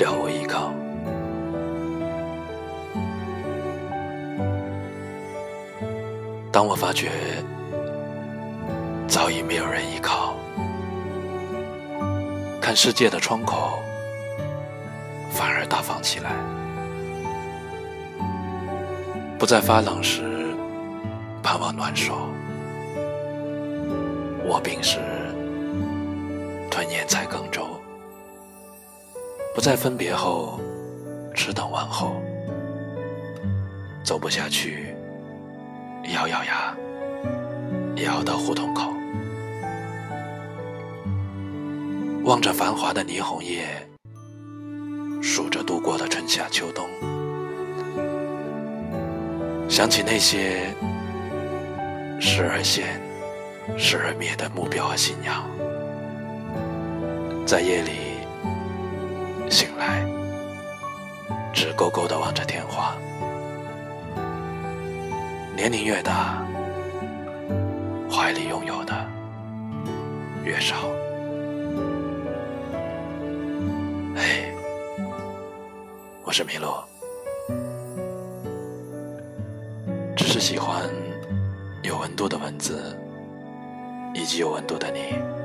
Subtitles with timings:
[0.00, 0.72] 了无依靠。
[6.52, 7.10] 当我发觉
[9.06, 10.34] 早已没有人依靠，
[12.60, 13.78] 看世界的窗口
[15.30, 16.30] 反而大方起来，
[19.38, 20.22] 不再发冷时
[21.42, 22.14] 盼望暖手，
[24.46, 24.98] 卧病时
[26.70, 27.49] 吞咽菜羹粥，
[29.60, 30.58] 不再分别后
[31.34, 32.14] 只等问候，
[34.02, 34.86] 走不下去。
[36.14, 36.74] 咬咬牙，
[37.96, 38.90] 咬到胡同口，
[42.24, 43.66] 望着繁华的霓虹夜，
[45.20, 46.88] 数着度过的春夏秋冬，
[49.68, 50.74] 想起那些
[52.18, 52.98] 时而现、
[53.76, 55.44] 时而灭的目标和信仰，
[57.44, 57.90] 在夜里
[59.50, 60.06] 醒来，
[61.52, 62.94] 直勾勾的望着天花。
[65.56, 66.46] 年龄越大，
[68.08, 68.94] 怀里拥有的
[70.44, 70.76] 越少。
[74.14, 74.54] 嘿，
[76.22, 76.68] 我是麋鹿，
[80.16, 80.88] 只是喜欢
[81.82, 82.96] 有温度的文字，
[84.14, 85.39] 以及有温度的你。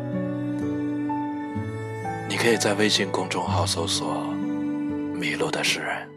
[2.46, 4.22] 可以在微信公众号搜索
[5.20, 6.08] “迷路的诗人”，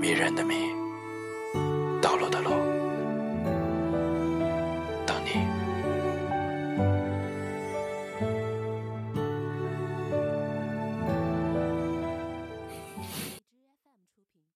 [0.00, 0.54] 迷人的迷，
[2.00, 2.48] 道路的路，
[5.04, 5.55] 等你。